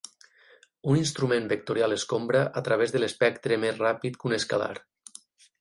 [0.93, 4.75] Un instrument vectorial escombra a través de l'espectre més ràpid que un escalar.